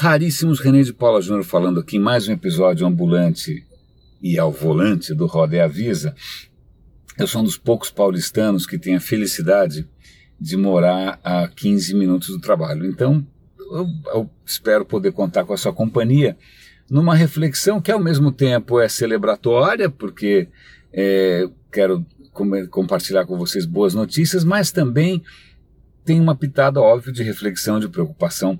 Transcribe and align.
Raríssimos 0.00 0.60
René 0.60 0.80
de 0.80 0.94
Paula 0.94 1.20
Júnior 1.20 1.44
falando 1.44 1.78
aqui 1.78 1.98
em 1.98 2.00
mais 2.00 2.26
um 2.26 2.32
episódio 2.32 2.86
ambulante 2.86 3.66
e 4.22 4.38
ao 4.38 4.50
volante 4.50 5.12
do 5.14 5.26
Roda 5.26 5.56
e 5.56 5.60
Avisa. 5.60 6.14
Eu 7.18 7.26
sou 7.26 7.42
um 7.42 7.44
dos 7.44 7.58
poucos 7.58 7.90
paulistanos 7.90 8.64
que 8.64 8.78
tem 8.78 8.96
a 8.96 9.00
felicidade 9.00 9.86
de 10.40 10.56
morar 10.56 11.20
a 11.22 11.46
15 11.48 11.94
minutos 11.94 12.28
do 12.28 12.40
trabalho. 12.40 12.86
Então, 12.86 13.26
eu, 13.58 13.86
eu 14.14 14.30
espero 14.42 14.86
poder 14.86 15.12
contar 15.12 15.44
com 15.44 15.52
a 15.52 15.58
sua 15.58 15.74
companhia 15.74 16.34
numa 16.90 17.14
reflexão 17.14 17.78
que 17.78 17.92
ao 17.92 18.00
mesmo 18.00 18.32
tempo 18.32 18.80
é 18.80 18.88
celebratória, 18.88 19.90
porque 19.90 20.48
é, 20.94 21.46
quero 21.70 22.06
com 22.32 22.66
compartilhar 22.68 23.26
com 23.26 23.36
vocês 23.36 23.66
boas 23.66 23.92
notícias, 23.92 24.44
mas 24.44 24.72
também 24.72 25.22
tem 26.06 26.18
uma 26.18 26.34
pitada 26.34 26.80
óbvia 26.80 27.12
de 27.12 27.22
reflexão, 27.22 27.78
de 27.78 27.86
preocupação 27.86 28.58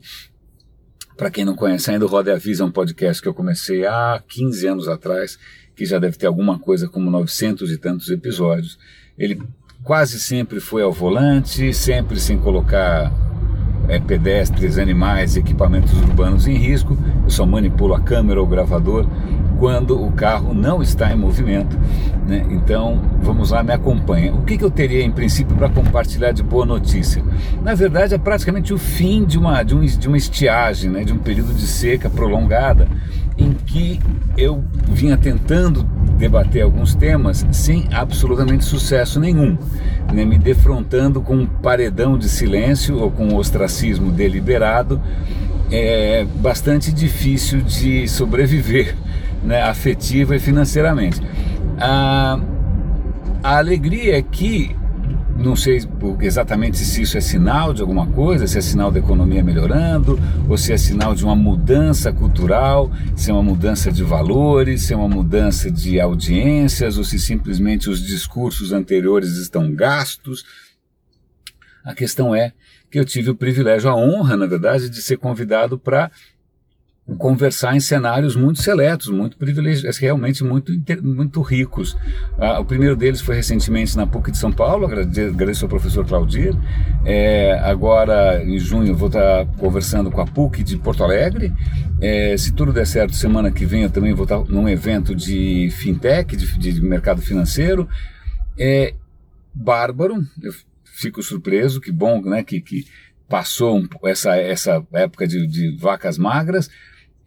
para 1.20 1.30
quem 1.30 1.44
não 1.44 1.54
conhece 1.54 1.90
ainda, 1.90 2.06
o 2.06 2.08
Roda 2.08 2.30
e 2.30 2.32
Avisa 2.32 2.62
é 2.62 2.66
um 2.66 2.70
podcast 2.70 3.20
que 3.20 3.28
eu 3.28 3.34
comecei 3.34 3.84
há 3.84 4.22
15 4.26 4.66
anos 4.66 4.88
atrás, 4.88 5.38
que 5.76 5.84
já 5.84 5.98
deve 5.98 6.16
ter 6.16 6.26
alguma 6.26 6.58
coisa 6.58 6.88
como 6.88 7.10
900 7.10 7.70
e 7.70 7.76
tantos 7.76 8.08
episódios. 8.08 8.78
Ele 9.18 9.38
quase 9.84 10.18
sempre 10.18 10.60
foi 10.60 10.82
ao 10.82 10.90
volante, 10.90 11.74
sempre 11.74 12.18
sem 12.18 12.38
colocar 12.38 13.12
é, 13.86 14.00
pedestres, 14.00 14.78
animais, 14.78 15.36
equipamentos 15.36 15.92
urbanos 15.92 16.46
em 16.46 16.54
risco. 16.54 16.96
Eu 17.22 17.28
só 17.28 17.44
manipulo 17.44 17.92
a 17.92 18.00
câmera 18.00 18.40
ou 18.40 18.46
o 18.46 18.48
gravador 18.48 19.06
quando 19.60 20.02
o 20.02 20.10
carro 20.10 20.54
não 20.54 20.80
está 20.80 21.12
em 21.12 21.16
movimento. 21.16 21.78
Né? 22.26 22.46
Então, 22.50 22.98
vamos 23.20 23.50
lá, 23.50 23.62
me 23.62 23.74
acompanha. 23.74 24.32
O 24.34 24.42
que, 24.42 24.56
que 24.56 24.64
eu 24.64 24.70
teria, 24.70 25.04
em 25.04 25.10
princípio, 25.10 25.54
para 25.54 25.68
compartilhar 25.68 26.32
de 26.32 26.42
boa 26.42 26.64
notícia? 26.64 27.22
Na 27.62 27.74
verdade, 27.74 28.14
é 28.14 28.18
praticamente 28.18 28.72
o 28.72 28.78
fim 28.78 29.22
de 29.22 29.38
uma, 29.38 29.62
de, 29.62 29.76
um, 29.76 29.84
de 29.84 30.08
uma 30.08 30.16
estiagem, 30.16 30.90
né? 30.90 31.04
de 31.04 31.12
um 31.12 31.18
período 31.18 31.52
de 31.52 31.66
seca 31.66 32.08
prolongada, 32.08 32.88
em 33.36 33.52
que 33.52 34.00
eu 34.34 34.64
vinha 34.88 35.18
tentando 35.18 35.82
debater 36.16 36.62
alguns 36.62 36.94
temas 36.94 37.46
sem 37.52 37.86
absolutamente 37.92 38.64
sucesso 38.64 39.20
nenhum, 39.20 39.58
né? 40.10 40.24
me 40.24 40.38
defrontando 40.38 41.20
com 41.20 41.34
um 41.34 41.46
paredão 41.46 42.16
de 42.16 42.30
silêncio 42.30 42.98
ou 42.98 43.10
com 43.10 43.26
um 43.26 43.36
ostracismo 43.36 44.10
deliberado 44.10 44.98
é 45.72 46.26
bastante 46.40 46.92
difícil 46.92 47.60
de 47.60 48.08
sobreviver 48.08 48.96
né, 49.42 49.62
afetiva 49.62 50.36
e 50.36 50.40
financeiramente. 50.40 51.20
A, 51.78 52.40
a 53.42 53.56
alegria 53.58 54.18
é 54.18 54.22
que, 54.22 54.76
não 55.36 55.56
sei 55.56 55.80
exatamente 56.20 56.76
se 56.78 57.02
isso 57.02 57.16
é 57.16 57.20
sinal 57.20 57.72
de 57.72 57.80
alguma 57.80 58.06
coisa, 58.06 58.46
se 58.46 58.58
é 58.58 58.60
sinal 58.60 58.90
da 58.90 58.98
economia 58.98 59.42
melhorando, 59.42 60.18
ou 60.48 60.58
se 60.58 60.72
é 60.72 60.76
sinal 60.76 61.14
de 61.14 61.24
uma 61.24 61.34
mudança 61.34 62.12
cultural, 62.12 62.90
se 63.16 63.30
é 63.30 63.32
uma 63.32 63.42
mudança 63.42 63.90
de 63.90 64.02
valores, 64.02 64.82
se 64.82 64.92
é 64.92 64.96
uma 64.96 65.08
mudança 65.08 65.70
de 65.70 65.98
audiências, 65.98 66.98
ou 66.98 67.04
se 67.04 67.18
simplesmente 67.18 67.88
os 67.88 68.04
discursos 68.04 68.72
anteriores 68.72 69.36
estão 69.36 69.72
gastos. 69.74 70.44
A 71.82 71.94
questão 71.94 72.34
é 72.34 72.52
que 72.90 72.98
eu 72.98 73.04
tive 73.04 73.30
o 73.30 73.34
privilégio, 73.34 73.88
a 73.88 73.96
honra, 73.96 74.36
na 74.36 74.46
verdade, 74.46 74.90
de 74.90 75.00
ser 75.00 75.16
convidado 75.16 75.78
para 75.78 76.10
conversar 77.18 77.74
em 77.74 77.80
cenários 77.80 78.36
muito 78.36 78.62
seletos, 78.62 79.08
muito 79.08 79.36
privilegiados, 79.36 79.98
realmente 79.98 80.44
muito, 80.44 80.72
muito 81.02 81.40
ricos. 81.42 81.96
Ah, 82.38 82.60
o 82.60 82.64
primeiro 82.64 82.96
deles 82.96 83.20
foi 83.20 83.36
recentemente 83.36 83.96
na 83.96 84.06
PUC 84.06 84.30
de 84.30 84.38
São 84.38 84.52
Paulo, 84.52 84.86
agradeço 84.86 85.64
ao 85.64 85.68
professor 85.68 86.06
Claudir. 86.06 86.54
É, 87.04 87.58
agora, 87.62 88.42
em 88.44 88.58
junho, 88.58 88.94
vou 88.94 89.08
estar 89.08 89.46
conversando 89.58 90.10
com 90.10 90.20
a 90.20 90.26
PUC 90.26 90.62
de 90.62 90.76
Porto 90.76 91.02
Alegre. 91.02 91.52
É, 92.00 92.36
se 92.36 92.52
tudo 92.52 92.72
der 92.72 92.86
certo, 92.86 93.14
semana 93.14 93.50
que 93.50 93.64
vem 93.64 93.82
eu 93.82 93.90
também 93.90 94.14
vou 94.14 94.24
estar 94.24 94.38
num 94.44 94.68
evento 94.68 95.14
de 95.14 95.70
fintech, 95.72 96.36
de, 96.36 96.58
de 96.58 96.80
mercado 96.80 97.20
financeiro. 97.20 97.88
É 98.58 98.94
bárbaro, 99.54 100.24
eu 100.42 100.52
fico 100.84 101.22
surpreso, 101.22 101.80
que 101.80 101.90
bom 101.90 102.20
né, 102.20 102.42
que, 102.42 102.60
que 102.60 102.86
passou 103.28 103.82
essa, 104.04 104.36
essa 104.36 104.84
época 104.92 105.26
de, 105.26 105.46
de 105.46 105.76
vacas 105.76 106.18
magras, 106.18 106.68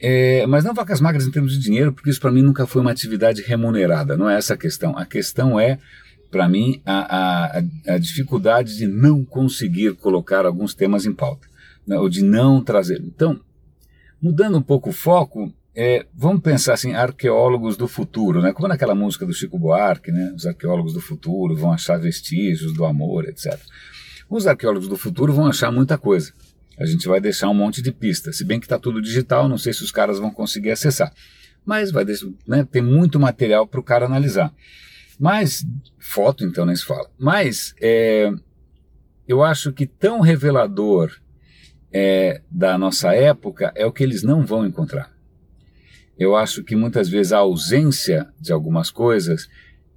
é, 0.06 0.46
mas 0.46 0.66
não 0.66 0.74
vacas 0.74 1.00
magras 1.00 1.26
em 1.26 1.32
termos 1.32 1.54
de 1.54 1.60
dinheiro, 1.60 1.94
porque 1.94 2.10
isso 2.10 2.20
para 2.20 2.30
mim 2.30 2.42
nunca 2.42 2.68
foi 2.68 2.82
uma 2.82 2.92
atividade 2.92 3.42
remunerada, 3.42 4.18
não 4.18 4.30
é 4.30 4.36
essa 4.36 4.54
a 4.54 4.58
questão. 4.58 4.98
A 4.98 5.06
questão 5.06 5.58
é, 5.58 5.80
para 6.30 6.50
mim, 6.50 6.82
a, 6.86 7.56
a, 7.58 7.94
a, 7.94 7.98
dificuldade 7.98 8.76
de 8.76 8.86
não 8.86 9.24
conseguir 9.24 9.94
colocar 9.94 10.46
alguns 10.46 10.74
temas 10.74 11.06
em 11.06 11.14
pauta, 11.14 11.48
né, 11.88 11.98
ou 11.98 12.10
de 12.10 12.22
não 12.22 12.62
trazer. 12.62 13.02
Então, 13.02 13.40
mudando 14.22 14.58
um 14.58 14.62
pouco 14.62 14.90
o 14.90 14.94
foco, 14.94 15.54
é, 15.74 16.06
vamos 16.14 16.42
pensar 16.42 16.74
assim, 16.74 16.94
arqueólogos 16.94 17.78
do 17.78 17.88
futuro, 17.88 18.42
né? 18.42 18.52
como 18.52 18.68
naquela 18.68 18.94
música 18.94 19.26
do 19.26 19.34
Chico 19.34 19.58
Buarque, 19.58 20.12
né? 20.12 20.34
os 20.36 20.46
arqueólogos 20.46 20.94
do 20.94 21.00
futuro 21.00 21.56
vão 21.56 21.72
achar 21.72 21.98
vestígios 21.98 22.74
do 22.74 22.84
amor, 22.84 23.24
etc. 23.30 23.58
Os 24.30 24.48
arqueólogos 24.48 24.90
do 24.90 24.98
futuro 24.98 25.32
vão 25.32 25.48
achar 25.48 25.72
muita 25.72 25.98
coisa. 25.98 26.34
A 26.78 26.86
gente 26.86 27.08
vai 27.08 27.22
deixar 27.22 27.50
um 27.50 27.54
monte 27.54 27.82
de 27.82 27.92
pista, 27.92 28.32
se 28.32 28.44
bem 28.44 28.60
que 28.60 28.66
está 28.66 28.80
tudo 28.80 29.02
digital, 29.02 29.48
não 29.48 29.58
sei 29.58 29.74
se 29.74 29.84
os 29.84 29.92
caras 29.92 30.20
vão 30.20 30.32
conseguir 30.32 30.72
acessar. 30.72 31.14
Mas 31.66 31.92
vai 31.92 32.04
deixar, 32.04 32.28
né, 32.48 32.68
tem 32.70 32.82
muito 32.82 33.20
material 33.20 33.68
para 33.68 33.80
o 33.80 33.84
cara 33.84 34.06
analisar. 34.06 34.54
Mas, 35.20 35.66
foto 36.00 36.44
então 36.44 36.66
nem 36.66 36.76
se 36.76 36.84
fala. 36.84 37.10
Mas, 37.18 37.76
é, 37.82 38.32
eu 39.28 39.44
acho 39.44 39.72
que 39.72 39.86
tão 39.86 40.20
revelador 40.20 41.12
é, 41.92 42.42
da 42.50 42.78
nossa 42.78 43.14
época 43.14 43.72
é 43.76 43.86
o 43.86 43.92
que 43.92 44.04
eles 44.04 44.24
não 44.24 44.46
vão 44.46 44.66
encontrar. 44.66 45.14
Eu 46.18 46.36
acho 46.36 46.64
que 46.64 46.76
muitas 46.76 47.08
vezes 47.10 47.34
a 47.34 47.40
ausência 47.40 48.28
de 48.40 48.52
algumas 48.52 48.90
coisas 48.90 49.48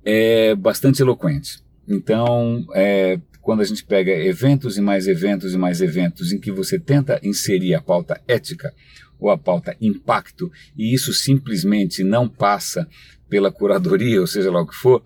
é 0.05 0.55
bastante 0.55 1.01
eloquente. 1.03 1.63
Então, 1.89 2.67
é, 2.75 3.19
quando 3.47 3.61
a 3.61 3.65
gente 3.65 3.85
pega 3.85 4.11
eventos 4.11 4.77
e 4.77 4.81
mais 4.81 5.07
eventos 5.07 5.55
e 5.55 5.57
mais 5.57 5.81
eventos 5.81 6.33
em 6.33 6.41
que 6.41 6.51
você 6.51 6.81
tenta 6.81 7.21
inserir 7.23 7.75
a 7.75 7.81
pauta 7.81 8.21
ética 8.27 8.75
ou 9.21 9.31
a 9.31 9.39
pauta 9.39 9.77
impacto 9.81 10.51
e 10.77 10.93
isso 10.93 11.15
simplesmente 11.15 12.03
não 12.03 12.29
passa 12.29 12.89
pela 13.29 13.53
curadoria, 13.53 14.21
ou 14.21 14.27
seja 14.27 14.51
lá 14.51 14.61
o 14.61 14.67
que 14.67 14.75
for, 14.75 15.01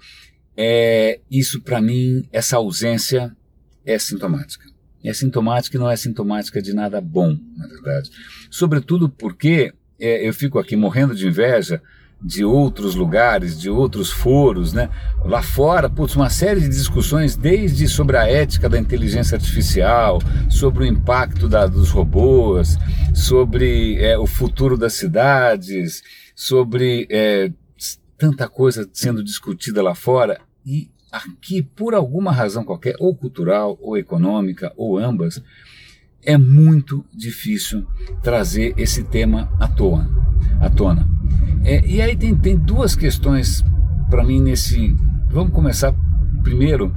é, 0.56 1.20
isso 1.30 1.60
para 1.60 1.82
mim, 1.82 2.26
essa 2.32 2.56
ausência 2.56 3.30
é 3.84 3.98
sintomática. 3.98 4.64
É 5.04 5.12
sintomática 5.12 5.76
e 5.76 5.78
não 5.78 5.90
é 5.90 5.96
sintomática 5.96 6.62
de 6.62 6.72
nada 6.72 6.98
bom, 6.98 7.36
na 7.58 7.66
verdade. 7.66 8.10
Sobretudo 8.50 9.10
porque 9.10 9.70
é, 9.98 10.26
eu 10.26 10.32
fico 10.32 10.58
aqui 10.58 10.76
morrendo 10.76 11.14
de 11.14 11.28
inveja 11.28 11.82
de 12.22 12.44
outros 12.44 12.94
lugares, 12.94 13.58
de 13.58 13.70
outros 13.70 14.10
foros, 14.10 14.72
né? 14.72 14.90
Lá 15.24 15.42
fora, 15.42 15.88
putz, 15.88 16.14
uma 16.14 16.28
série 16.28 16.60
de 16.60 16.68
discussões, 16.68 17.34
desde 17.34 17.88
sobre 17.88 18.16
a 18.16 18.28
ética 18.28 18.68
da 18.68 18.78
inteligência 18.78 19.36
artificial, 19.36 20.20
sobre 20.48 20.84
o 20.84 20.86
impacto 20.86 21.48
da, 21.48 21.66
dos 21.66 21.90
robôs, 21.90 22.78
sobre 23.14 23.96
é, 23.98 24.18
o 24.18 24.26
futuro 24.26 24.76
das 24.76 24.92
cidades, 24.92 26.02
sobre 26.34 27.06
é, 27.10 27.50
tanta 28.18 28.48
coisa 28.48 28.88
sendo 28.92 29.24
discutida 29.24 29.82
lá 29.82 29.94
fora. 29.94 30.40
E 30.64 30.90
aqui, 31.10 31.62
por 31.62 31.94
alguma 31.94 32.32
razão 32.32 32.64
qualquer, 32.64 32.94
ou 32.98 33.14
cultural, 33.14 33.78
ou 33.80 33.96
econômica, 33.96 34.72
ou 34.76 34.98
ambas, 34.98 35.42
é 36.22 36.36
muito 36.36 37.04
difícil 37.12 37.86
trazer 38.22 38.74
esse 38.76 39.04
tema 39.04 39.50
à 39.58 39.66
tona. 39.66 40.10
À 40.60 40.68
tona. 40.68 41.19
É, 41.64 41.84
e 41.86 42.00
aí 42.00 42.16
tem, 42.16 42.34
tem 42.34 42.56
duas 42.56 42.94
questões 42.94 43.64
para 44.08 44.24
mim 44.24 44.40
nesse. 44.40 44.96
Vamos 45.30 45.52
começar 45.52 45.94
primeiro 46.42 46.94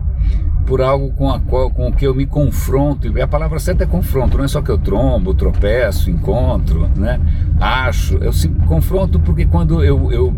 por 0.66 0.82
algo 0.82 1.12
com, 1.14 1.30
a 1.30 1.40
qual, 1.40 1.70
com 1.70 1.90
o 1.90 1.94
que 1.94 2.08
eu 2.08 2.16
me 2.16 2.26
confronto. 2.26 3.08
E 3.08 3.22
a 3.22 3.28
palavra 3.28 3.60
certa 3.60 3.84
é 3.84 3.88
confronto, 3.88 4.38
não 4.38 4.46
é 4.46 4.48
só 4.48 4.62
que 4.62 4.72
eu 4.72 4.78
trombo, 4.78 5.34
tropeço, 5.34 6.10
encontro, 6.10 6.90
né? 6.96 7.20
acho. 7.60 8.18
Eu 8.18 8.34
se 8.34 8.48
confronto 8.68 9.20
porque 9.20 9.46
quando 9.46 9.84
eu, 9.84 10.12
eu 10.12 10.34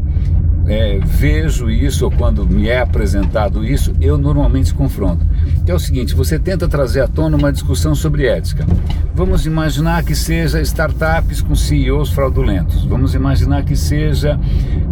é, 0.68 1.00
vejo 1.04 1.70
isso 1.70 2.06
ou 2.06 2.12
quando 2.12 2.46
me 2.46 2.68
é 2.68 2.80
apresentado 2.80 3.64
isso, 3.64 3.94
eu 4.02 4.18
normalmente 4.18 4.74
confronto. 4.74 5.26
Que 5.66 5.72
é 5.72 5.74
o 5.74 5.80
seguinte: 5.80 6.14
você 6.14 6.38
tenta 6.38 6.68
trazer 6.68 7.02
à 7.02 7.08
tona 7.08 7.38
uma 7.38 7.52
discussão 7.52 7.96
sobre 7.96 8.28
ética. 8.28 8.66
Vamos 9.14 9.46
imaginar 9.46 10.04
que 10.04 10.14
seja 10.14 10.62
startups 10.62 11.42
com 11.42 11.56
CEOs 11.56 12.10
fraudulentos. 12.10 12.84
Vamos 12.86 13.16
imaginar 13.16 13.64
que 13.64 13.76
seja 13.76 14.38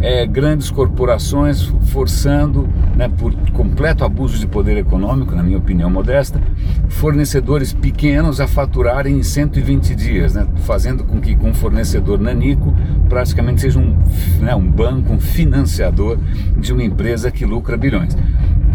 é, 0.01 0.25
grandes 0.25 0.71
corporações 0.71 1.63
forçando, 1.87 2.67
né, 2.95 3.09
por 3.09 3.33
completo 3.51 4.05
abuso 4.05 4.39
de 4.39 4.47
poder 4.47 4.77
econômico, 4.77 5.35
na 5.35 5.43
minha 5.43 5.57
opinião 5.57 5.89
modesta, 5.89 6.41
fornecedores 6.87 7.73
pequenos 7.73 8.39
a 8.39 8.47
faturarem 8.47 9.17
em 9.17 9.23
120 9.23 9.93
dias, 9.93 10.33
né, 10.35 10.47
fazendo 10.63 11.03
com 11.03 11.19
que 11.19 11.35
um 11.35 11.53
fornecedor 11.53 12.19
nanico 12.19 12.73
praticamente 13.09 13.61
seja 13.61 13.79
um, 13.79 13.97
né, 14.39 14.55
um 14.55 14.69
banco, 14.69 15.11
um 15.11 15.19
financiador 15.19 16.17
de 16.57 16.71
uma 16.71 16.83
empresa 16.83 17.29
que 17.29 17.45
lucra 17.45 17.75
bilhões. 17.75 18.15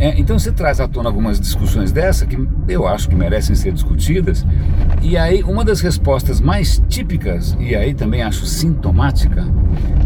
É, 0.01 0.19
então 0.19 0.39
você 0.39 0.53
traz 0.53 0.81
à 0.81 0.87
tona 0.87 1.09
algumas 1.09 1.41
discussões 1.41 1.91
dessa 1.91 2.25
que 2.25 2.39
eu 2.69 2.87
acho 2.87 3.09
que 3.09 3.17
merecem 3.17 3.57
ser 3.57 3.73
discutidas, 3.73 4.47
E 5.03 5.17
aí, 5.17 5.43
uma 5.43 5.65
das 5.65 5.81
respostas 5.81 6.41
mais 6.41 6.83
típicas, 6.89 7.57
e 7.59 7.75
aí 7.75 7.95
também 7.95 8.23
acho 8.23 8.45
sintomática, 8.47 9.45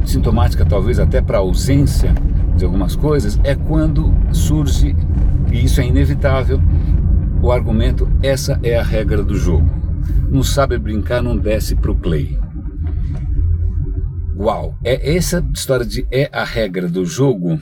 sintomática 0.04 0.64
talvez 0.64 0.98
até 0.98 1.20
para 1.20 1.38
a 1.38 1.40
ausência 1.40 2.14
de 2.56 2.64
algumas 2.64 2.94
coisas, 2.94 3.38
é 3.42 3.54
quando 3.54 4.14
surge, 4.32 4.94
e 5.50 5.64
isso 5.64 5.80
é 5.80 5.86
inevitável, 5.86 6.60
o 7.42 7.50
argumento: 7.50 8.08
essa 8.22 8.58
é 8.62 8.78
a 8.78 8.82
regra 8.82 9.22
do 9.22 9.36
jogo. 9.36 9.68
Não 10.28 10.42
sabe 10.42 10.78
brincar, 10.78 11.22
não 11.22 11.36
desce 11.36 11.74
pro 11.74 11.94
play. 11.94 12.38
Uau! 14.36 14.76
É 14.82 15.16
essa 15.16 15.44
história 15.54 15.84
de 15.84 16.06
é 16.10 16.30
a 16.32 16.44
regra 16.44 16.88
do 16.88 17.04
jogo 17.04 17.60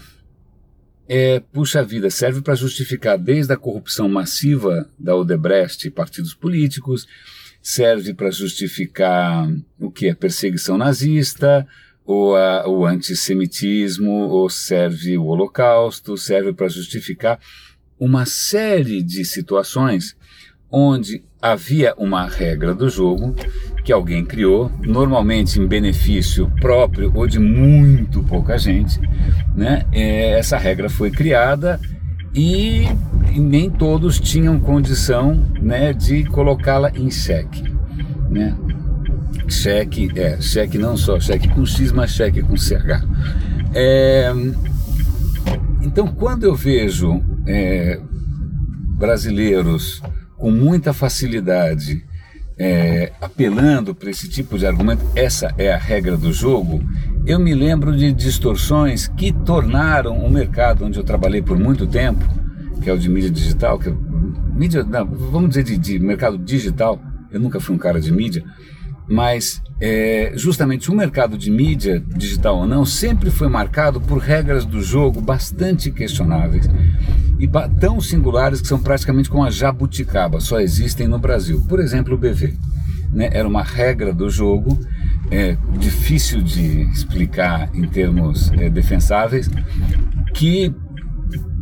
é, 1.13 1.41
puxa 1.41 1.83
vida, 1.83 2.09
serve 2.09 2.41
para 2.41 2.55
justificar 2.55 3.19
desde 3.19 3.53
a 3.53 3.57
corrupção 3.57 4.09
massiva 4.09 4.89
da 4.97 5.17
Odebrecht 5.17 5.89
e 5.89 5.91
partidos 5.91 6.35
políticos, 6.35 7.05
serve 7.61 8.15
para 8.15 8.31
justificar 8.31 9.53
o 9.77 9.91
que 9.91 10.07
é 10.07 10.15
perseguição 10.15 10.79
nazista, 10.79 11.67
ou 12.05 12.37
a, 12.37 12.69
o 12.69 12.87
antissemitismo, 12.87 14.29
ou 14.29 14.49
serve 14.49 15.19
o 15.19 15.25
holocausto, 15.25 16.17
serve 16.17 16.53
para 16.53 16.69
justificar 16.69 17.41
uma 17.99 18.25
série 18.25 19.03
de 19.03 19.25
situações 19.25 20.17
onde 20.71 21.25
havia 21.43 21.93
uma 21.99 22.25
regra 22.25 22.73
do 22.73 22.89
jogo 22.89 23.35
que 23.85 23.93
alguém 23.93 24.25
criou, 24.25 24.71
normalmente 24.85 25.61
em 25.61 25.67
benefício 25.67 26.51
próprio 26.61 27.11
ou 27.15 27.27
de 27.27 27.39
muito 27.39 28.23
pouca 28.23 28.59
gente, 28.59 29.01
né? 29.55 29.85
É, 29.93 30.39
essa 30.39 30.59
regra 30.59 30.89
foi 30.89 31.11
criada 31.11 31.81
e, 32.35 32.87
nem 33.35 33.71
todos 33.71 34.21
tinham 34.21 34.61
condição, 34.61 35.35
né, 35.61 35.93
de 35.93 36.25
colocá-la 36.25 36.91
em 36.95 37.11
xeque, 37.11 37.65
né? 38.29 38.57
Cheque, 39.49 40.11
é, 40.15 40.41
cheque 40.41 40.79
não 40.79 40.97
só 40.97 41.19
cheque 41.19 41.49
com 41.49 41.67
X, 41.67 41.91
mas 41.91 42.11
cheque 42.11 42.41
com 42.41 42.57
CH. 42.57 43.05
É, 43.75 44.33
então, 45.83 46.07
quando 46.07 46.45
eu 46.45 46.55
vejo 46.55 47.21
é, 47.47 47.99
brasileiros 48.97 50.01
com 50.37 50.51
muita 50.51 50.93
facilidade 50.93 52.05
é, 52.61 53.11
apelando 53.23 53.95
para 53.95 54.11
esse 54.11 54.29
tipo 54.29 54.59
de 54.59 54.67
argumento, 54.67 55.03
essa 55.17 55.55
é 55.57 55.73
a 55.73 55.79
regra 55.79 56.15
do 56.15 56.31
jogo, 56.31 56.85
eu 57.27 57.41
me 57.41 57.55
lembro 57.55 57.97
de 57.97 58.13
distorções 58.13 59.09
que 59.09 59.33
tornaram 59.33 60.19
o 60.19 60.31
mercado 60.31 60.85
onde 60.85 60.99
eu 60.99 61.03
trabalhei 61.03 61.41
por 61.41 61.59
muito 61.59 61.87
tempo, 61.87 62.23
que 62.83 62.91
é 62.91 62.93
o 62.93 62.99
de 62.99 63.09
mídia 63.09 63.31
digital, 63.31 63.79
que 63.79 63.89
é, 63.89 63.95
mídia, 64.55 64.85
não, 64.85 65.07
vamos 65.07 65.49
dizer 65.49 65.63
de, 65.63 65.79
de 65.79 65.99
mercado 65.99 66.37
digital, 66.37 67.01
eu 67.33 67.41
nunca 67.41 67.59
fui 67.61 67.75
um 67.75 67.79
cara 67.79 67.99
de 67.99 68.13
mídia, 68.13 68.45
mas 69.09 69.63
é, 69.81 70.35
justamente 70.37 70.91
o 70.91 70.95
mercado 70.95 71.39
de 71.39 71.51
mídia, 71.51 71.99
digital 72.15 72.59
ou 72.59 72.67
não, 72.67 72.85
sempre 72.85 73.31
foi 73.31 73.49
marcado 73.49 74.03
por 74.03 74.19
regras 74.19 74.67
do 74.67 74.83
jogo 74.83 75.19
bastante 75.23 75.91
questionáveis 75.91 76.69
e 77.41 77.49
tão 77.81 77.99
singulares 78.03 78.61
que 78.61 78.69
são 78.69 78.79
praticamente 78.79 79.31
como 79.31 79.43
a 79.43 79.51
jabuticaba, 79.51 80.41
só 80.41 80.61
existem 80.61 81.09
no 81.09 81.19
Brasil. 81.19 81.65
Por 81.67 81.81
exemplo, 81.81 82.15
o 82.15 82.19
BV. 82.19 82.55
Né? 83.11 83.31
Era 83.33 83.49
uma 83.49 83.63
regra 83.63 84.13
do 84.13 84.29
jogo, 84.29 84.79
é, 85.31 85.57
difícil 85.79 86.43
de 86.43 86.83
explicar 86.91 87.71
em 87.75 87.89
termos 87.89 88.53
é, 88.53 88.69
defensáveis, 88.69 89.49
que 90.35 90.73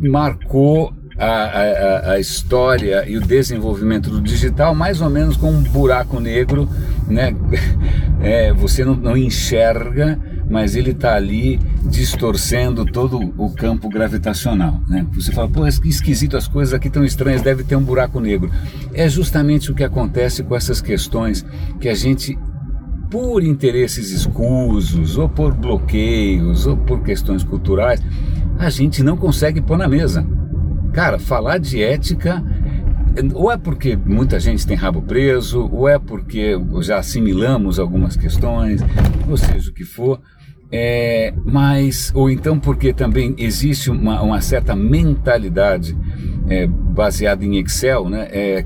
marcou 0.00 0.92
a, 1.16 1.26
a, 1.26 2.12
a, 2.12 2.20
história 2.20 3.08
e 3.08 3.16
o 3.16 3.20
desenvolvimento 3.20 4.10
do 4.10 4.20
digital 4.20 4.74
mais 4.74 5.00
ou 5.00 5.08
menos 5.08 5.36
com 5.36 5.50
um 5.50 5.62
buraco 5.62 6.20
negro, 6.20 6.69
né? 7.06 7.34
É, 8.20 8.52
você 8.52 8.84
não, 8.84 8.96
não 8.96 9.16
enxerga 9.16 10.19
mas 10.48 10.74
ele 10.74 10.92
está 10.92 11.14
ali 11.14 11.58
distorcendo 11.90 12.84
todo 12.84 13.34
o 13.36 13.50
campo 13.50 13.88
gravitacional. 13.88 14.80
Né? 14.88 15.06
Você 15.12 15.32
fala, 15.32 15.48
pô, 15.48 15.62
que 15.62 15.88
esquisito, 15.88 16.36
as 16.36 16.48
coisas 16.48 16.74
aqui 16.74 16.88
tão 16.88 17.04
estranhas, 17.04 17.42
deve 17.42 17.64
ter 17.64 17.76
um 17.76 17.82
buraco 17.82 18.20
negro. 18.20 18.50
É 18.92 19.08
justamente 19.08 19.70
o 19.70 19.74
que 19.74 19.84
acontece 19.84 20.42
com 20.42 20.56
essas 20.56 20.80
questões 20.80 21.44
que 21.80 21.88
a 21.88 21.94
gente, 21.94 22.38
por 23.10 23.42
interesses 23.42 24.10
escusos, 24.10 25.18
ou 25.18 25.28
por 25.28 25.54
bloqueios, 25.54 26.66
ou 26.66 26.76
por 26.76 27.02
questões 27.02 27.44
culturais, 27.44 28.00
a 28.58 28.70
gente 28.70 29.02
não 29.02 29.16
consegue 29.16 29.60
pôr 29.60 29.76
na 29.76 29.88
mesa. 29.88 30.26
Cara, 30.92 31.18
falar 31.18 31.58
de 31.58 31.82
ética 31.82 32.42
ou 33.34 33.50
é 33.50 33.56
porque 33.56 33.96
muita 33.96 34.38
gente 34.38 34.66
tem 34.66 34.76
rabo 34.76 35.02
preso, 35.02 35.69
ou 35.72 35.88
é 35.88 35.99
porque 35.99 36.52
já 36.81 36.99
assimilamos 36.99 37.78
algumas 37.78 38.16
questões, 38.16 38.81
ou 39.28 39.37
seja 39.37 39.70
o 39.70 39.72
que 39.72 39.84
for, 39.84 40.20
é, 40.70 41.32
mas, 41.44 42.12
ou 42.14 42.28
então 42.28 42.58
porque 42.58 42.93
também 42.93 43.34
existe 43.38 43.90
uma, 43.90 44.20
uma 44.20 44.40
certa 44.40 44.76
mentalidade 44.76 45.96
é, 46.49 46.66
baseada 46.66 47.44
em 47.44 47.56
Excel, 47.58 48.08
né, 48.08 48.28
é, 48.31 48.64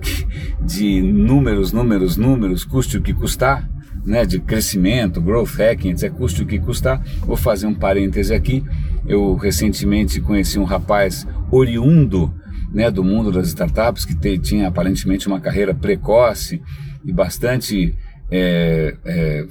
de 0.61 1.01
números, 1.01 1.73
números, 1.73 2.17
números, 2.17 2.65
custe 2.65 2.97
o 2.97 3.03
que 3.03 3.15
custar, 3.15 3.69
né, 4.05 4.25
de 4.27 4.41
crescimento, 4.41 5.21
growth 5.21 5.55
hacking, 5.57 5.95
é 6.03 6.11
custe 6.11 6.43
o 6.43 6.47
que 6.47 6.59
custar. 6.59 7.01
Vou 7.21 7.37
fazer 7.37 7.67
um 7.67 7.75
parêntese 7.75 8.35
aqui. 8.35 8.65
Eu 9.07 9.37
recentemente 9.37 10.21
conheci 10.21 10.59
um 10.59 10.65
rapaz 10.65 11.27
oriundo 11.53 12.33
né, 12.73 12.91
do 12.91 13.05
mundo 13.05 13.31
das 13.31 13.49
startups 13.49 14.05
que 14.05 14.15
te, 14.15 14.39
tinha 14.39 14.69
aparentemente 14.69 15.27
uma 15.27 15.41
carreira 15.41 15.75
precoce 15.75 16.63
e 17.05 17.13
bastante 17.13 17.95
é, 18.31 18.97
é, 19.05 19.47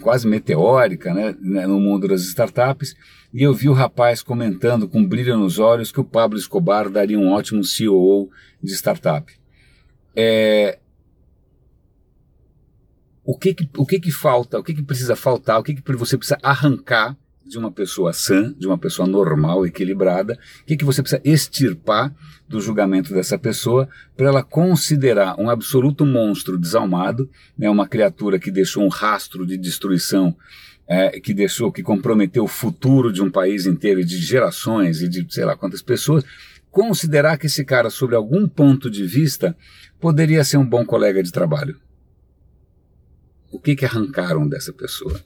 quase 0.00 0.28
meteórica 0.28 1.14
né, 1.14 1.34
né, 1.40 1.66
no 1.66 1.80
mundo 1.80 2.06
das 2.08 2.22
startups, 2.22 2.94
e 3.32 3.42
eu 3.42 3.54
vi 3.54 3.68
o 3.68 3.72
rapaz 3.72 4.22
comentando 4.22 4.88
com 4.88 5.06
brilho 5.06 5.36
nos 5.36 5.58
olhos 5.58 5.90
que 5.90 6.00
o 6.00 6.04
Pablo 6.04 6.38
Escobar 6.38 6.88
daria 6.90 7.18
um 7.18 7.32
ótimo 7.32 7.64
CEO 7.64 8.30
de 8.62 8.72
startup. 8.72 9.32
É, 10.14 10.78
o 13.24 13.36
que 13.36 13.54
que, 13.54 13.68
o 13.76 13.86
que 13.86 13.98
que 13.98 14.10
falta, 14.10 14.58
o 14.58 14.62
que 14.62 14.74
que 14.74 14.82
precisa 14.82 15.16
faltar, 15.16 15.58
o 15.58 15.62
que 15.62 15.74
que 15.74 15.92
você 15.96 16.16
precisa 16.16 16.38
arrancar 16.42 17.16
de 17.46 17.58
uma 17.58 17.70
pessoa 17.70 18.12
sã, 18.12 18.52
de 18.58 18.66
uma 18.66 18.76
pessoa 18.76 19.06
normal, 19.06 19.64
equilibrada, 19.64 20.38
o 20.62 20.64
que, 20.66 20.76
que 20.76 20.84
você 20.84 21.02
precisa 21.02 21.22
extirpar 21.24 22.14
do 22.48 22.60
julgamento 22.60 23.12
dessa 23.14 23.38
pessoa 23.38 23.88
para 24.16 24.28
ela 24.28 24.42
considerar 24.42 25.38
um 25.38 25.48
absoluto 25.48 26.04
monstro 26.04 26.58
desalmado, 26.58 27.30
né, 27.56 27.68
uma 27.70 27.88
criatura 27.88 28.38
que 28.38 28.50
deixou 28.50 28.84
um 28.84 28.88
rastro 28.88 29.46
de 29.46 29.56
destruição, 29.56 30.36
é, 30.88 31.20
que 31.20 31.34
deixou, 31.34 31.72
que 31.72 31.82
comprometeu 31.82 32.44
o 32.44 32.48
futuro 32.48 33.12
de 33.12 33.22
um 33.22 33.30
país 33.30 33.66
inteiro 33.66 34.00
e 34.00 34.04
de 34.04 34.18
gerações 34.18 35.00
e 35.02 35.08
de 35.08 35.26
sei 35.32 35.44
lá 35.44 35.56
quantas 35.56 35.82
pessoas, 35.82 36.24
considerar 36.70 37.38
que 37.38 37.46
esse 37.46 37.64
cara, 37.64 37.90
sobre 37.90 38.14
algum 38.14 38.46
ponto 38.46 38.90
de 38.90 39.04
vista, 39.06 39.56
poderia 39.98 40.44
ser 40.44 40.58
um 40.58 40.68
bom 40.68 40.84
colega 40.84 41.22
de 41.22 41.32
trabalho. 41.32 41.80
O 43.50 43.58
que, 43.58 43.74
que 43.74 43.84
arrancaram 43.84 44.46
dessa 44.46 44.72
pessoa? 44.72 45.20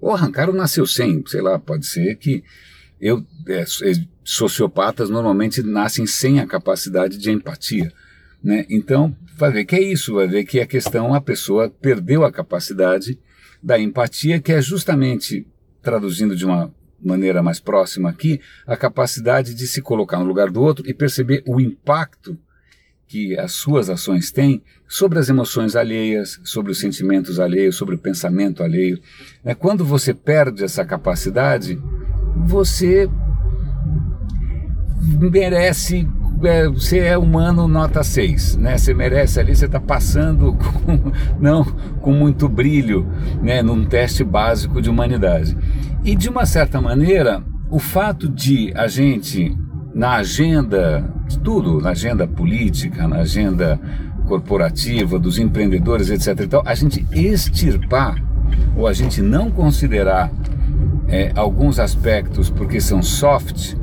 Ou 0.00 0.12
arrancaram 0.12 0.52
nasceu 0.52 0.86
sem, 0.86 1.22
sei 1.26 1.40
lá, 1.40 1.58
pode 1.58 1.86
ser 1.86 2.16
que 2.16 2.42
eu, 3.00 3.24
é, 3.48 3.60
é, 3.60 3.92
sociopatas 4.22 5.08
normalmente 5.08 5.62
nascem 5.62 6.06
sem 6.06 6.38
a 6.40 6.46
capacidade 6.46 7.18
de 7.18 7.30
empatia. 7.30 7.92
Né? 8.42 8.66
Então, 8.68 9.16
vai 9.36 9.50
ver 9.50 9.64
que 9.64 9.76
é 9.76 9.82
isso, 9.82 10.14
vai 10.14 10.26
ver 10.26 10.44
que 10.44 10.60
a 10.60 10.66
questão, 10.66 11.14
a 11.14 11.20
pessoa 11.20 11.70
perdeu 11.70 12.24
a 12.24 12.32
capacidade 12.32 13.18
da 13.62 13.78
empatia, 13.78 14.40
que 14.40 14.52
é 14.52 14.60
justamente, 14.60 15.46
traduzindo 15.82 16.34
de 16.34 16.44
uma 16.44 16.74
maneira 17.02 17.42
mais 17.42 17.58
próxima 17.58 18.10
aqui, 18.10 18.40
a 18.66 18.76
capacidade 18.76 19.54
de 19.54 19.66
se 19.66 19.80
colocar 19.80 20.18
no 20.18 20.24
lugar 20.24 20.50
do 20.50 20.62
outro 20.62 20.86
e 20.88 20.92
perceber 20.92 21.42
o 21.46 21.60
impacto 21.60 22.38
que 23.10 23.36
as 23.36 23.50
suas 23.54 23.90
ações 23.90 24.30
têm 24.30 24.62
sobre 24.86 25.18
as 25.18 25.28
emoções 25.28 25.74
alheias, 25.74 26.40
sobre 26.44 26.70
os 26.70 26.78
sentimentos 26.78 27.40
alheios, 27.40 27.74
sobre 27.74 27.96
o 27.96 27.98
pensamento 27.98 28.62
alheio. 28.62 29.00
É, 29.44 29.52
quando 29.52 29.84
você 29.84 30.14
perde 30.14 30.62
essa 30.62 30.84
capacidade, 30.84 31.76
você 32.46 33.10
merece 35.18 36.08
é, 36.44 36.68
você 36.68 37.00
é 37.00 37.18
humano 37.18 37.66
nota 37.66 38.04
6, 38.04 38.56
né? 38.58 38.78
Você 38.78 38.94
merece 38.94 39.40
ali, 39.40 39.56
você 39.56 39.66
está 39.66 39.80
passando 39.80 40.54
com, 40.86 41.12
não, 41.40 41.64
com 41.64 42.12
muito 42.12 42.48
brilho, 42.48 43.08
né? 43.42 43.60
Num 43.60 43.84
teste 43.84 44.22
básico 44.22 44.80
de 44.80 44.88
humanidade. 44.88 45.58
E 46.04 46.14
de 46.14 46.28
uma 46.28 46.46
certa 46.46 46.80
maneira, 46.80 47.42
o 47.68 47.80
fato 47.80 48.28
de 48.28 48.72
a 48.76 48.86
gente 48.86 49.52
na 50.00 50.14
agenda 50.14 51.04
de 51.28 51.38
tudo, 51.40 51.78
na 51.78 51.90
agenda 51.90 52.26
política, 52.26 53.06
na 53.06 53.16
agenda 53.16 53.78
corporativa, 54.26 55.18
dos 55.18 55.38
empreendedores, 55.38 56.08
etc. 56.08 56.40
Então, 56.40 56.62
a 56.64 56.74
gente 56.74 57.06
extirpar 57.12 58.16
ou 58.74 58.86
a 58.86 58.94
gente 58.94 59.20
não 59.20 59.50
considerar 59.50 60.32
é, 61.06 61.30
alguns 61.36 61.78
aspectos 61.78 62.48
porque 62.48 62.80
são 62.80 63.02
soft, 63.02 63.74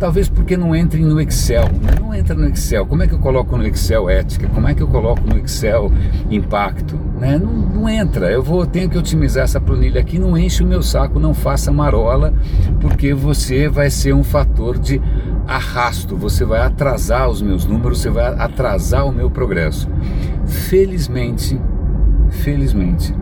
talvez 0.00 0.30
porque 0.30 0.56
não 0.56 0.74
entrem 0.74 1.04
no 1.04 1.20
Excel. 1.20 1.64
Não 2.00 2.14
entra 2.14 2.34
no 2.34 2.48
Excel. 2.48 2.86
Como 2.86 3.02
é 3.02 3.06
que 3.06 3.12
eu 3.12 3.18
coloco 3.18 3.54
no 3.58 3.66
Excel 3.66 4.08
ética? 4.08 4.48
Como 4.48 4.66
é 4.66 4.74
que 4.74 4.82
eu 4.82 4.88
coloco 4.88 5.28
no 5.28 5.36
Excel 5.36 5.92
impacto? 6.30 6.98
Né? 7.20 7.38
Não, 7.38 7.52
não, 7.52 7.88
entra. 7.88 8.30
Eu 8.30 8.42
vou 8.42 8.64
tenho 8.64 8.88
que 8.88 8.96
otimizar 8.96 9.44
essa 9.44 9.60
planilha 9.60 10.00
aqui. 10.00 10.18
Não 10.18 10.38
enche 10.38 10.62
o 10.62 10.66
meu 10.66 10.82
saco, 10.82 11.20
não 11.20 11.34
faça 11.34 11.70
marola, 11.70 12.32
porque 12.80 13.12
você 13.12 13.68
vai 13.68 13.90
ser 13.90 14.14
um 14.14 14.24
fator 14.24 14.78
de 14.78 15.02
arrasto. 15.46 16.16
Você 16.16 16.44
vai 16.44 16.60
atrasar 16.60 17.28
os 17.28 17.40
meus 17.40 17.64
números, 17.64 18.00
você 18.00 18.10
vai 18.10 18.26
atrasar 18.38 19.06
o 19.06 19.12
meu 19.12 19.30
progresso. 19.30 19.88
Felizmente, 20.46 21.60
felizmente 22.30 23.14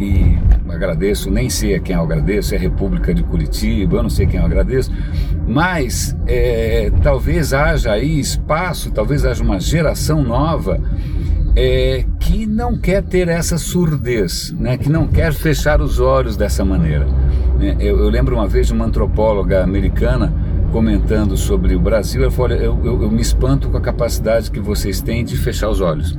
e 0.00 0.38
agradeço, 0.68 1.30
nem 1.30 1.48
sei 1.48 1.74
a 1.74 1.80
quem 1.80 1.96
eu 1.96 2.02
agradeço, 2.02 2.54
é 2.54 2.58
a 2.58 2.60
República 2.60 3.14
de 3.14 3.22
Curitiba, 3.22 3.96
eu 3.96 4.02
não 4.02 4.10
sei 4.10 4.26
quem 4.26 4.38
eu 4.38 4.46
agradeço, 4.46 4.90
mas 5.46 6.14
é, 6.26 6.90
talvez 7.02 7.54
haja 7.54 7.92
aí 7.92 8.20
espaço, 8.20 8.90
talvez 8.90 9.24
haja 9.24 9.42
uma 9.42 9.58
geração 9.58 10.22
nova 10.22 10.78
é, 11.54 12.04
que 12.20 12.46
não 12.46 12.76
quer 12.76 13.02
ter 13.02 13.28
essa 13.28 13.56
surdez, 13.56 14.52
né, 14.58 14.76
que 14.76 14.90
não 14.90 15.06
quer 15.06 15.32
fechar 15.32 15.80
os 15.80 15.98
olhos 15.98 16.36
dessa 16.36 16.64
maneira. 16.64 17.06
É, 17.58 17.76
eu, 17.80 17.98
eu, 17.98 18.10
lembro 18.10 18.36
uma 18.36 18.46
vez 18.46 18.66
de 18.66 18.74
uma 18.74 18.84
antropóloga 18.84 19.64
americana 19.64 20.32
comentando 20.76 21.38
sobre 21.38 21.74
o 21.74 21.80
Brasil, 21.80 22.20
ela 22.22 22.30
falou, 22.30 22.54
eu, 22.54 22.78
eu, 22.84 23.02
eu 23.04 23.10
me 23.10 23.22
espanto 23.22 23.70
com 23.70 23.78
a 23.78 23.80
capacidade 23.80 24.50
que 24.50 24.60
vocês 24.60 25.00
têm 25.00 25.24
de 25.24 25.34
fechar 25.34 25.70
os 25.70 25.80
olhos 25.80 26.18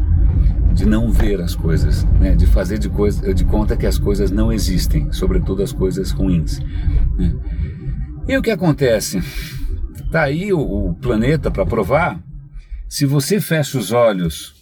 de 0.74 0.84
não 0.84 1.12
ver 1.12 1.40
as 1.42 1.54
coisas, 1.54 2.04
né? 2.20 2.34
de 2.34 2.48
fazer 2.48 2.80
de, 2.80 2.90
coisa, 2.90 3.32
de 3.36 3.46
conta 3.46 3.78
que 3.78 3.86
as 3.86 4.00
coisas 4.00 4.32
não 4.32 4.52
existem, 4.52 5.14
sobretudo 5.14 5.62
as 5.62 5.72
coisas 5.72 6.10
ruins. 6.10 6.60
Né? 7.16 7.36
E 8.28 8.36
o 8.36 8.42
que 8.42 8.50
acontece? 8.50 9.20
Está 9.94 10.24
aí 10.24 10.52
o, 10.52 10.60
o 10.60 10.96
planeta 10.96 11.52
para 11.52 11.64
provar. 11.64 12.20
Se 12.90 13.06
você 13.06 13.40
fecha 13.40 13.78
os 13.78 13.92
olhos, 13.92 14.56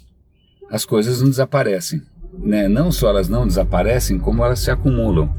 as 0.69 0.83
coisas 0.83 1.21
não 1.21 1.29
desaparecem. 1.29 2.01
Né? 2.37 2.67
Não 2.67 2.91
só 2.91 3.11
elas 3.11 3.29
não 3.29 3.47
desaparecem, 3.47 4.19
como 4.19 4.43
elas 4.43 4.59
se 4.59 4.69
acumulam. 4.69 5.33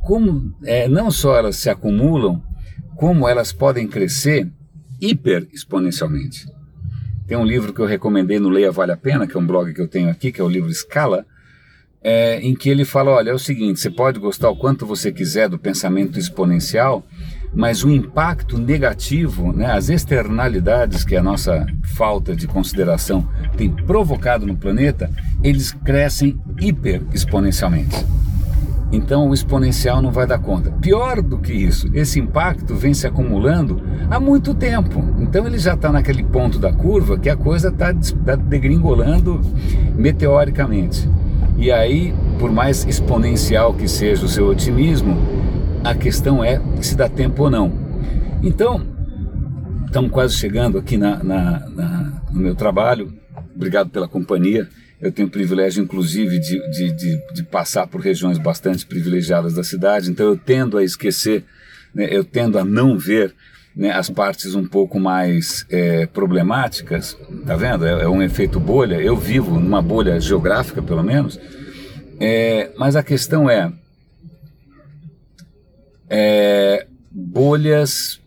Como 0.00 0.52
é, 0.64 0.88
não 0.88 1.12
só 1.12 1.36
elas 1.36 1.56
se 1.56 1.70
acumulam, 1.70 2.42
como 3.00 3.26
elas 3.26 3.50
podem 3.50 3.88
crescer 3.88 4.46
hiper 5.00 5.48
exponencialmente. 5.54 6.46
Tem 7.26 7.34
um 7.34 7.46
livro 7.46 7.72
que 7.72 7.80
eu 7.80 7.86
recomendei 7.86 8.38
no 8.38 8.50
Leia 8.50 8.70
Vale 8.70 8.92
a 8.92 8.96
Pena, 8.96 9.26
que 9.26 9.34
é 9.34 9.40
um 9.40 9.46
blog 9.46 9.72
que 9.72 9.80
eu 9.80 9.88
tenho 9.88 10.10
aqui, 10.10 10.30
que 10.30 10.38
é 10.38 10.44
o 10.44 10.48
livro 10.48 10.68
Escala, 10.68 11.24
é, 12.02 12.38
em 12.40 12.54
que 12.54 12.68
ele 12.68 12.84
fala: 12.84 13.12
olha, 13.12 13.30
é 13.30 13.32
o 13.32 13.38
seguinte, 13.38 13.80
você 13.80 13.88
pode 13.88 14.18
gostar 14.18 14.50
o 14.50 14.56
quanto 14.56 14.84
você 14.84 15.10
quiser 15.10 15.48
do 15.48 15.58
pensamento 15.58 16.18
exponencial, 16.18 17.02
mas 17.54 17.82
o 17.82 17.90
impacto 17.90 18.58
negativo, 18.58 19.50
né, 19.50 19.64
as 19.72 19.88
externalidades 19.88 21.02
que 21.02 21.16
a 21.16 21.22
nossa 21.22 21.64
falta 21.96 22.36
de 22.36 22.46
consideração 22.46 23.26
tem 23.56 23.70
provocado 23.70 24.46
no 24.46 24.58
planeta, 24.58 25.10
eles 25.42 25.72
crescem 25.72 26.38
hiper 26.60 27.02
exponencialmente. 27.14 27.96
Então 28.92 29.28
o 29.28 29.34
exponencial 29.34 30.02
não 30.02 30.10
vai 30.10 30.26
dar 30.26 30.38
conta. 30.38 30.70
Pior 30.70 31.22
do 31.22 31.38
que 31.38 31.52
isso, 31.52 31.88
esse 31.94 32.18
impacto 32.18 32.74
vem 32.74 32.92
se 32.92 33.06
acumulando 33.06 33.80
há 34.10 34.18
muito 34.18 34.52
tempo. 34.54 35.02
Então 35.18 35.46
ele 35.46 35.58
já 35.58 35.74
está 35.74 35.92
naquele 35.92 36.24
ponto 36.24 36.58
da 36.58 36.72
curva 36.72 37.18
que 37.18 37.28
a 37.28 37.36
coisa 37.36 37.68
está 37.68 37.94
tá 38.24 38.36
degringolando 38.36 39.40
meteoricamente. 39.94 41.08
E 41.56 41.70
aí, 41.70 42.14
por 42.38 42.50
mais 42.50 42.84
exponencial 42.86 43.74
que 43.74 43.86
seja 43.86 44.24
o 44.24 44.28
seu 44.28 44.46
otimismo, 44.46 45.16
a 45.84 45.94
questão 45.94 46.42
é 46.42 46.60
se 46.80 46.96
dá 46.96 47.08
tempo 47.08 47.44
ou 47.44 47.50
não. 47.50 47.72
Então, 48.42 48.80
estamos 49.86 50.10
quase 50.10 50.34
chegando 50.34 50.78
aqui 50.78 50.96
na, 50.96 51.22
na, 51.22 51.68
na, 51.68 52.22
no 52.30 52.40
meu 52.40 52.54
trabalho. 52.54 53.12
Obrigado 53.54 53.90
pela 53.90 54.08
companhia. 54.08 54.68
Eu 55.00 55.10
tenho 55.10 55.28
o 55.28 55.30
privilégio, 55.30 55.82
inclusive, 55.82 56.38
de, 56.38 56.70
de, 56.70 56.92
de, 56.92 57.32
de, 57.32 57.42
passar 57.42 57.86
por 57.86 58.02
regiões 58.02 58.36
bastante 58.36 58.84
privilegiadas 58.84 59.54
da 59.54 59.64
cidade, 59.64 60.10
então 60.10 60.26
eu 60.26 60.36
tendo 60.36 60.76
a 60.76 60.84
esquecer, 60.84 61.42
né, 61.94 62.06
eu 62.10 62.22
tendo 62.22 62.58
a 62.58 62.64
não 62.64 62.98
ver 62.98 63.34
né, 63.74 63.92
as 63.92 64.10
partes 64.10 64.54
um 64.54 64.66
pouco 64.66 65.00
mais 65.00 65.64
é, 65.70 66.04
problemáticas, 66.06 67.16
tá 67.46 67.56
vendo? 67.56 67.86
É, 67.86 68.02
é, 68.02 68.08
um 68.08 68.22
efeito 68.22 68.60
bolha. 68.60 69.00
Eu 69.00 69.16
vivo 69.16 69.58
numa 69.58 69.80
bolha 69.80 70.20
geográfica, 70.20 70.82
pelo 70.82 71.02
menos, 71.02 71.40
é, 72.18 72.70
mas 72.76 72.94
a 72.94 73.02
questão 73.02 73.48
é, 73.48 73.72
é 76.10 76.86
bolhas. 77.10 78.20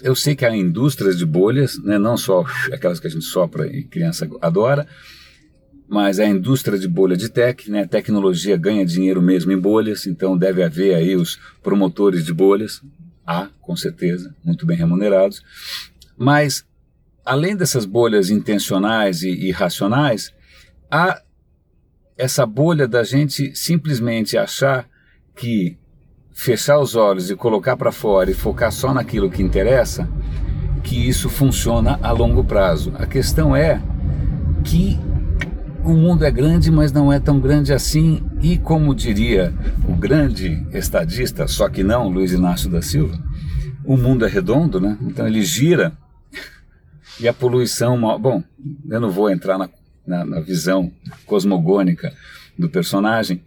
Eu 0.00 0.14
sei 0.14 0.36
que 0.36 0.46
há 0.46 0.56
indústrias 0.56 1.18
de 1.18 1.26
bolhas, 1.26 1.76
né, 1.82 1.98
não 1.98 2.16
só 2.16 2.44
aquelas 2.72 3.00
que 3.00 3.08
a 3.08 3.10
gente 3.10 3.24
sopra 3.24 3.66
e 3.66 3.82
criança 3.82 4.28
adora, 4.40 4.86
mas 5.90 6.20
a 6.20 6.24
indústria 6.24 6.78
de 6.78 6.86
bolha 6.86 7.16
de 7.16 7.28
tech, 7.28 7.68
né, 7.68 7.84
tecnologia 7.84 8.56
ganha 8.56 8.86
dinheiro 8.86 9.20
mesmo 9.20 9.50
em 9.50 9.58
bolhas, 9.58 10.06
então 10.06 10.38
deve 10.38 10.62
haver 10.62 10.94
aí 10.94 11.16
os 11.16 11.36
promotores 11.64 12.24
de 12.24 12.32
bolhas, 12.32 12.80
há, 13.26 13.48
com 13.60 13.74
certeza, 13.74 14.32
muito 14.44 14.64
bem 14.64 14.76
remunerados, 14.76 15.42
mas 16.16 16.64
além 17.24 17.56
dessas 17.56 17.84
bolhas 17.84 18.30
intencionais 18.30 19.24
e 19.24 19.30
irracionais, 19.30 20.32
há 20.88 21.20
essa 22.16 22.46
bolha 22.46 22.86
da 22.86 23.02
gente 23.02 23.52
simplesmente 23.56 24.38
achar 24.38 24.88
que 25.34 25.76
fechar 26.32 26.78
os 26.78 26.94
olhos 26.94 27.30
e 27.30 27.36
colocar 27.36 27.76
para 27.76 27.90
fora 27.90 28.30
e 28.30 28.34
focar 28.34 28.70
só 28.70 28.94
naquilo 28.94 29.28
que 29.28 29.42
interessa, 29.42 30.08
que 30.84 31.08
isso 31.08 31.28
funciona 31.28 31.98
a 32.00 32.12
longo 32.12 32.44
prazo. 32.44 32.92
A 32.96 33.06
questão 33.06 33.56
é 33.56 33.82
que 34.64 34.96
o 35.84 35.94
mundo 35.94 36.24
é 36.24 36.30
grande, 36.30 36.70
mas 36.70 36.92
não 36.92 37.12
é 37.12 37.18
tão 37.18 37.40
grande 37.40 37.72
assim. 37.72 38.22
E 38.40 38.58
como 38.58 38.94
diria 38.94 39.52
o 39.88 39.94
grande 39.94 40.66
estadista, 40.72 41.46
só 41.46 41.68
que 41.68 41.82
não, 41.82 42.08
Luiz 42.08 42.32
Inácio 42.32 42.70
da 42.70 42.82
Silva, 42.82 43.18
o 43.84 43.96
mundo 43.96 44.24
é 44.24 44.28
redondo, 44.28 44.80
né? 44.80 44.96
Então 45.02 45.26
ele 45.26 45.42
gira 45.42 45.92
e 47.18 47.28
a 47.28 47.32
poluição. 47.32 47.98
Bom, 48.18 48.42
eu 48.88 49.00
não 49.00 49.10
vou 49.10 49.30
entrar 49.30 49.58
na, 49.58 49.68
na, 50.06 50.24
na 50.24 50.40
visão 50.40 50.92
cosmogônica 51.26 52.12
do 52.58 52.68
personagem, 52.68 53.42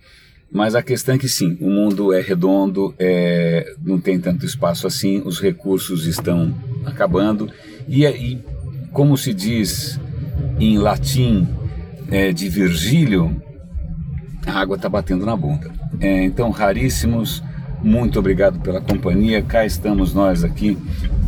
mas 0.51 0.75
a 0.75 0.83
questão 0.83 1.15
é 1.15 1.17
que 1.17 1.29
sim, 1.29 1.57
o 1.59 1.69
mundo 1.69 2.13
é 2.13 2.21
redondo, 2.21 2.93
é, 2.99 3.73
não 3.83 3.99
tem 3.99 4.19
tanto 4.19 4.45
espaço 4.45 4.85
assim, 4.85 5.21
os 5.25 5.39
recursos 5.39 6.05
estão 6.05 6.53
acabando 6.85 7.49
e, 7.87 8.05
e 8.05 8.39
como 8.91 9.17
se 9.17 9.33
diz 9.33 9.99
em 10.59 10.77
latim 10.77 11.47
é, 12.13 12.31
de 12.31 12.47
Virgílio, 12.47 13.35
a 14.45 14.59
água 14.59 14.75
está 14.75 14.87
batendo 14.87 15.25
na 15.25 15.35
bunda. 15.35 15.71
É, 15.99 16.23
então, 16.23 16.51
raríssimos, 16.51 17.43
muito 17.81 18.19
obrigado 18.19 18.59
pela 18.59 18.79
companhia. 18.79 19.41
Cá 19.41 19.65
estamos 19.65 20.13
nós 20.13 20.43
aqui, 20.43 20.77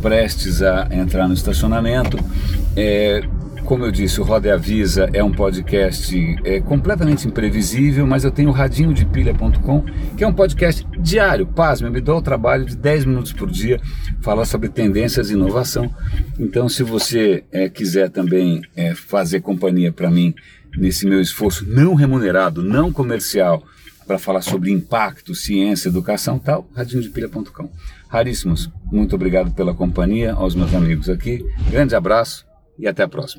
prestes 0.00 0.62
a 0.62 0.86
entrar 0.92 1.26
no 1.26 1.34
estacionamento. 1.34 2.16
É, 2.76 3.20
como 3.64 3.84
eu 3.84 3.90
disse, 3.90 4.20
o 4.20 4.24
Roda 4.24 4.54
Avisa 4.54 5.10
é 5.12 5.24
um 5.24 5.32
podcast 5.32 6.36
é, 6.44 6.60
completamente 6.60 7.26
imprevisível, 7.26 8.06
mas 8.06 8.22
eu 8.22 8.30
tenho 8.30 8.50
o 8.50 8.52
radinho 8.52 8.94
de 8.94 9.04
pilha.com, 9.04 9.82
que 10.16 10.22
é 10.22 10.26
um 10.28 10.32
podcast 10.32 10.86
diário. 11.00 11.48
Pasme, 11.48 11.90
me 11.90 12.00
dou 12.00 12.18
o 12.18 12.22
trabalho 12.22 12.64
de 12.64 12.76
10 12.76 13.06
minutos 13.06 13.32
por 13.32 13.50
dia 13.50 13.80
falar 14.20 14.44
sobre 14.44 14.68
tendências 14.68 15.30
e 15.30 15.32
inovação. 15.34 15.92
Então, 16.38 16.68
se 16.68 16.84
você 16.84 17.42
é, 17.50 17.68
quiser 17.68 18.08
também 18.08 18.62
é, 18.76 18.94
fazer 18.94 19.40
companhia 19.40 19.90
para 19.90 20.08
mim 20.12 20.32
nesse 20.76 21.06
meu 21.06 21.20
esforço 21.20 21.64
não 21.66 21.94
remunerado, 21.94 22.62
não 22.62 22.92
comercial, 22.92 23.62
para 24.06 24.18
falar 24.18 24.40
sobre 24.40 24.70
impacto, 24.70 25.34
ciência, 25.34 25.88
educação 25.88 26.38
tal, 26.38 26.68
radinhodepilha.com. 26.74 27.70
Raríssimos, 28.08 28.70
muito 28.90 29.16
obrigado 29.16 29.52
pela 29.52 29.74
companhia, 29.74 30.32
aos 30.32 30.54
meus 30.54 30.72
amigos 30.74 31.08
aqui, 31.08 31.44
grande 31.70 31.94
abraço 31.94 32.46
e 32.78 32.86
até 32.86 33.02
a 33.02 33.08
próxima. 33.08 33.34